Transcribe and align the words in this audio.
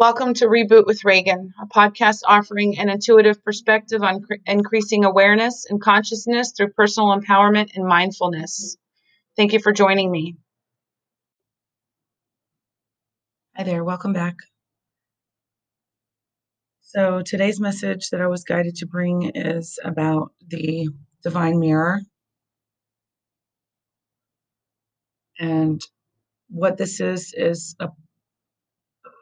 Welcome 0.00 0.34
to 0.34 0.46
Reboot 0.46 0.86
with 0.86 1.04
Reagan, 1.04 1.54
a 1.60 1.66
podcast 1.66 2.20
offering 2.24 2.78
an 2.78 2.88
intuitive 2.88 3.42
perspective 3.42 4.00
on 4.00 4.22
cr- 4.22 4.34
increasing 4.46 5.04
awareness 5.04 5.66
and 5.68 5.80
consciousness 5.80 6.52
through 6.56 6.68
personal 6.68 7.08
empowerment 7.18 7.70
and 7.74 7.84
mindfulness. 7.84 8.76
Thank 9.36 9.54
you 9.54 9.58
for 9.58 9.72
joining 9.72 10.08
me. 10.08 10.36
Hi 13.56 13.64
there, 13.64 13.82
welcome 13.82 14.12
back. 14.12 14.36
So, 16.82 17.22
today's 17.22 17.58
message 17.58 18.10
that 18.10 18.20
I 18.20 18.28
was 18.28 18.44
guided 18.44 18.76
to 18.76 18.86
bring 18.86 19.32
is 19.34 19.80
about 19.84 20.30
the 20.46 20.90
divine 21.24 21.58
mirror. 21.58 22.02
And 25.40 25.80
what 26.50 26.76
this 26.76 27.00
is, 27.00 27.34
is 27.36 27.74
a 27.80 27.88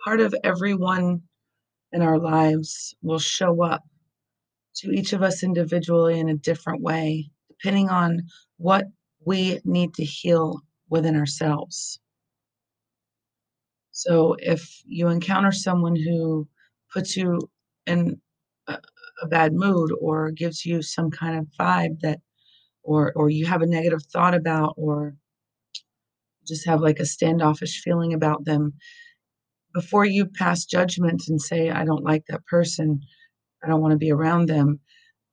part 0.06 0.20
of 0.20 0.32
everyone 0.44 1.20
in 1.90 2.00
our 2.00 2.16
lives 2.16 2.94
will 3.02 3.18
show 3.18 3.64
up 3.64 3.82
to 4.76 4.92
each 4.92 5.12
of 5.12 5.20
us 5.20 5.42
individually 5.42 6.20
in 6.20 6.28
a 6.28 6.36
different 6.36 6.80
way, 6.80 7.28
depending 7.48 7.88
on 7.88 8.22
what 8.56 8.86
we 9.24 9.58
need 9.64 9.92
to 9.94 10.04
heal 10.04 10.60
within 10.88 11.16
ourselves. 11.16 11.98
So 13.90 14.36
if 14.38 14.80
you 14.84 15.08
encounter 15.08 15.50
someone 15.50 15.96
who 15.96 16.46
puts 16.92 17.16
you 17.16 17.40
in 17.88 18.20
a, 18.68 18.78
a 19.22 19.26
bad 19.26 19.54
mood 19.54 19.90
or 20.00 20.30
gives 20.30 20.64
you 20.64 20.82
some 20.82 21.10
kind 21.10 21.36
of 21.36 21.48
vibe 21.58 21.98
that 22.02 22.20
or 22.84 23.12
or 23.16 23.28
you 23.28 23.46
have 23.46 23.62
a 23.62 23.66
negative 23.66 24.04
thought 24.12 24.34
about 24.34 24.74
or 24.76 25.16
just 26.46 26.64
have 26.66 26.80
like 26.80 27.00
a 27.00 27.06
standoffish 27.06 27.82
feeling 27.82 28.14
about 28.14 28.44
them 28.44 28.74
before 29.76 30.06
you 30.06 30.24
pass 30.24 30.64
judgment 30.64 31.24
and 31.28 31.38
say, 31.38 31.68
I 31.68 31.84
don't 31.84 32.02
like 32.02 32.24
that 32.28 32.46
person, 32.46 32.98
I 33.62 33.68
don't 33.68 33.82
want 33.82 33.92
to 33.92 33.98
be 33.98 34.10
around 34.10 34.46
them, 34.46 34.80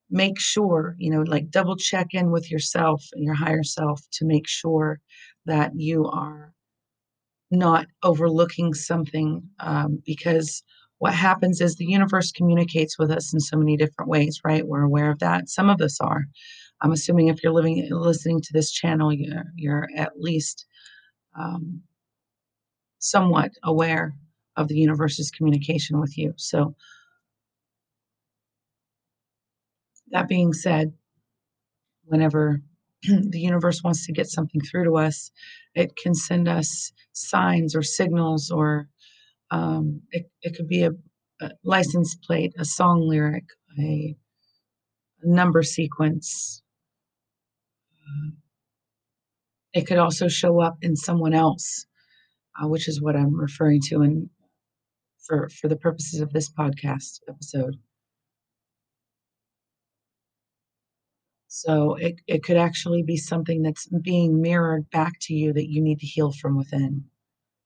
make 0.10 0.38
sure, 0.38 0.98
you 1.00 1.10
know, 1.10 1.22
like 1.22 1.50
double 1.50 1.78
check 1.78 2.08
in 2.12 2.30
with 2.30 2.52
yourself 2.52 3.02
and 3.14 3.24
your 3.24 3.36
higher 3.36 3.64
self 3.64 4.02
to 4.12 4.26
make 4.26 4.46
sure 4.46 5.00
that 5.46 5.72
you 5.76 6.08
are 6.08 6.54
not 7.52 7.88
overlooking 8.04 8.74
something 8.74 9.42
um, 9.62 10.04
because 10.06 10.62
what 10.98 11.14
happens 11.14 11.62
is 11.62 11.78
the 11.78 11.86
universe 11.86 12.34
communicates 12.34 13.00
with 13.00 13.12
us 13.12 13.34
in 13.34 13.40
so 13.40 13.56
many 13.56 13.78
different 13.78 14.12
ways 14.12 14.42
right? 14.44 14.68
We're 14.68 14.82
aware 14.82 15.10
of 15.10 15.20
that. 15.20 15.48
Some 15.48 15.70
of 15.70 15.80
us 15.80 16.02
are. 16.02 16.26
I'm 16.82 16.92
assuming 16.92 17.30
if 17.30 17.42
you're 17.42 17.54
living 17.54 17.88
listening 17.90 18.42
to 18.42 18.50
this 18.52 18.72
channel 18.72 19.14
you're, 19.14 19.46
you're 19.56 19.88
at 19.96 20.20
least 20.20 20.66
um, 21.40 21.82
somewhat 23.00 23.52
aware 23.64 24.14
of 24.56 24.68
the 24.68 24.76
universe's 24.76 25.32
communication 25.32 26.00
with 26.00 26.18
you. 26.18 26.34
So, 26.38 26.76
that 30.12 30.28
being 30.28 30.54
said, 30.54 30.94
whenever 32.06 32.62
the 33.04 33.40
universe 33.40 33.82
wants 33.84 34.06
to 34.06 34.14
get 34.14 34.28
something 34.28 34.62
through 34.62 34.86
to 34.86 34.98
us, 34.98 35.32
it 35.74 35.96
can 35.96 36.14
send 36.14 36.48
us 36.48 36.92
signs 37.14 37.76
or 37.76 37.82
signals, 37.82 38.52
or 38.52 38.88
um, 39.52 40.02
it, 40.12 40.30
it 40.42 40.56
could 40.56 40.68
be 40.68 40.84
a, 40.84 40.92
a, 41.42 41.52
license 41.64 42.16
plate, 42.16 42.54
a 42.60 42.66
song 42.66 43.08
lyric, 43.08 43.46
a, 43.80 44.16
number 45.24 45.64
sequence. 45.64 46.62
It 49.74 49.88
could 49.88 49.98
also 49.98 50.28
show 50.28 50.62
up 50.62 50.78
in 50.82 50.96
someone 50.96 51.34
else, 51.34 51.86
uh, 52.62 52.68
which 52.68 52.88
is 52.88 53.02
what 53.02 53.16
I'm 53.16 53.40
referring 53.40 53.82
to 53.90 54.04
in 54.04 54.30
for, 55.26 55.50
for 55.50 55.68
the 55.68 55.78
purposes 55.78 56.20
of 56.22 56.32
this 56.34 56.52
podcast 56.52 57.20
episode. 57.28 57.78
So 61.48 61.96
it, 61.96 62.16
it 62.28 62.44
could 62.44 62.58
actually 62.58 63.04
be 63.04 63.16
something 63.16 63.62
that's 63.62 63.88
being 63.88 64.42
mirrored 64.42 64.90
back 64.90 65.14
to 65.22 65.34
you 65.34 65.54
that 65.54 65.70
you 65.70 65.82
need 65.82 66.00
to 66.00 66.08
heal 66.08 66.32
from 66.32 66.58
within. 66.58 67.06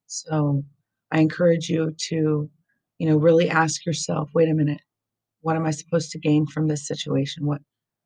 So 0.08 0.64
I 1.12 1.20
encourage 1.20 1.70
you 1.70 1.96
to, 2.10 2.50
you 2.98 3.10
know, 3.10 3.18
really 3.18 3.50
ask 3.50 3.86
yourself, 3.86 4.30
wait 4.34 4.50
a 4.50 4.54
minute, 4.54 4.82
what 5.42 5.56
am 5.56 5.66
I 5.66 5.72
supposed 5.72 6.12
to 6.12 6.20
gain 6.20 6.46
from 6.48 6.68
this 6.68 6.86
situation? 6.86 7.46
What 7.46 7.62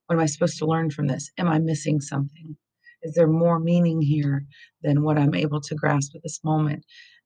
what 0.06 0.16
am 0.16 0.22
I 0.22 0.26
supposed 0.26 0.58
to 0.60 0.66
learn 0.66 0.92
from 0.92 1.08
this? 1.08 1.32
Am 1.38 1.48
I 1.48 1.58
missing 1.58 2.02
something? 2.02 2.58
Is 3.02 3.14
there 3.16 3.28
more 3.28 3.60
meaning 3.60 4.02
here 4.02 4.46
than 4.84 5.04
what 5.04 5.18
I'm 5.18 5.34
able 5.34 5.62
to 5.62 5.76
grasp 5.76 6.14
at 6.16 6.22
this 6.22 6.44
moment? 6.44 6.84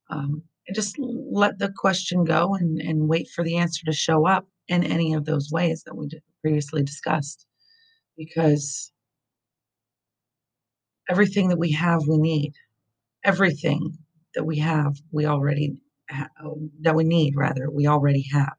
Um, 0.10 0.44
and 0.68 0.76
just 0.76 0.96
let 1.36 1.60
the 1.60 1.72
question 1.76 2.24
go 2.24 2.56
and, 2.56 2.80
and 2.80 3.10
wait 3.10 3.28
for 3.28 3.44
the 3.44 3.58
answer 3.58 3.86
to 3.86 3.94
show 3.94 4.26
up 4.26 4.48
in 4.68 4.84
any 4.84 5.14
of 5.14 5.26
those 5.26 5.52
ways 5.52 5.84
that 5.86 5.96
we 5.96 6.10
previously 6.42 6.82
discussed. 6.82 7.46
Because 8.18 8.92
everything 11.10 11.50
that 11.50 11.60
we 11.60 11.72
have, 11.74 12.02
we 12.08 12.18
need. 12.18 12.54
Everything 13.24 13.98
that 14.36 14.46
we 14.46 14.60
have, 14.60 14.96
we 15.12 15.26
already 15.26 15.82
ha- 16.10 16.30
oh, 16.42 16.70
that 16.82 16.96
we 16.96 17.04
need, 17.04 17.36
rather, 17.36 17.70
we 17.70 17.88
already 17.88 18.26
have. 18.32 18.56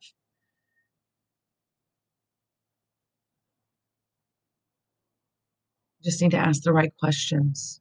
Just 6.05 6.21
need 6.21 6.33
to 6.33 6.37
ask 6.37 6.63
the 6.63 6.73
right 6.73 6.93
questions 7.01 7.81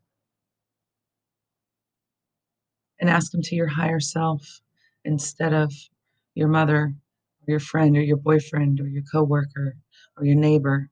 and 2.99 3.09
ask 3.09 3.31
them 3.31 3.41
to 3.41 3.55
your 3.55 3.67
higher 3.67 3.99
self 3.99 4.61
instead 5.05 5.53
of 5.53 5.71
your 6.33 6.47
mother 6.47 6.93
or 7.47 7.51
your 7.51 7.59
friend 7.59 7.95
or 7.97 8.01
your 8.01 8.17
boyfriend 8.17 8.81
or 8.81 8.87
your 8.87 9.03
coworker 9.11 9.77
or 10.17 10.25
your 10.25 10.35
neighbor. 10.35 10.89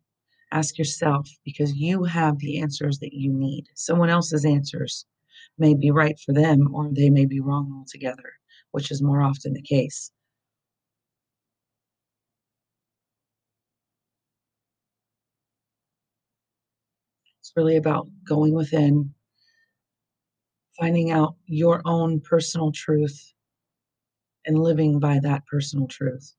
Ask 0.51 0.77
yourself 0.77 1.27
because 1.43 1.73
you 1.73 2.03
have 2.03 2.37
the 2.37 2.59
answers 2.59 2.99
that 2.99 3.13
you 3.13 3.33
need. 3.33 3.65
Someone 3.75 4.09
else's 4.09 4.45
answers 4.45 5.05
may 5.57 5.73
be 5.73 5.91
right 5.91 6.17
for 6.19 6.33
them 6.33 6.73
or 6.73 6.89
they 6.91 7.09
may 7.09 7.25
be 7.25 7.39
wrong 7.39 7.73
altogether, 7.75 8.33
which 8.71 8.91
is 8.91 9.01
more 9.01 9.21
often 9.21 9.53
the 9.53 9.61
case. 9.61 10.11
It's 17.39 17.51
really 17.55 17.75
about 17.77 18.07
going 18.25 18.53
within, 18.53 19.13
finding 20.79 21.11
out 21.11 21.35
your 21.45 21.81
own 21.85 22.21
personal 22.21 22.71
truth 22.71 23.33
and 24.45 24.59
living 24.59 24.99
by 24.99 25.19
that 25.19 25.45
personal 25.45 25.87
truth. 25.87 26.33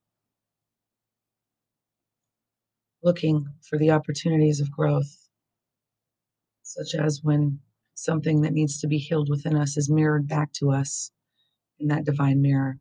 Looking 3.02 3.46
for 3.62 3.78
the 3.78 3.90
opportunities 3.92 4.60
of 4.60 4.70
growth, 4.70 5.28
such 6.62 6.94
as 6.94 7.22
when 7.22 7.60
something 7.94 8.40
that 8.40 8.52
needs 8.52 8.80
to 8.80 8.88
be 8.88 8.98
healed 8.98 9.30
within 9.30 9.54
us 9.56 9.76
is 9.76 9.88
mirrored 9.90 10.26
back 10.26 10.52
to 10.54 10.70
us 10.72 11.12
in 11.78 11.88
that 11.88 12.04
divine 12.04 12.42
mirror. 12.42 12.78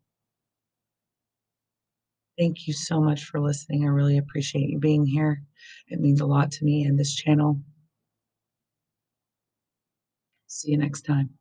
Thank 2.38 2.66
you 2.66 2.72
so 2.72 3.00
much 3.00 3.24
for 3.24 3.40
listening. 3.40 3.84
I 3.84 3.88
really 3.88 4.18
appreciate 4.18 4.68
you 4.68 4.78
being 4.78 5.06
here. 5.06 5.42
It 5.88 6.00
means 6.00 6.20
a 6.20 6.26
lot 6.26 6.50
to 6.52 6.64
me 6.64 6.84
and 6.84 6.98
this 6.98 7.14
channel. 7.14 7.60
See 10.46 10.70
you 10.70 10.78
next 10.78 11.02
time. 11.02 11.38